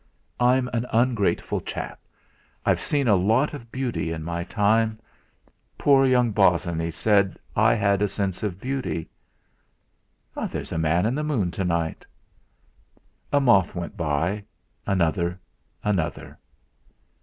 [0.39, 1.99] I'm an ungrateful chap;
[2.65, 4.97] I've seen a lot of beauty in my time.
[5.77, 9.11] Poor young Bosinney said I had a sense of beauty.
[10.49, 12.07] There's a man in the moon to night!'
[13.31, 14.43] A moth went by,
[14.87, 15.39] another,
[15.83, 16.39] another.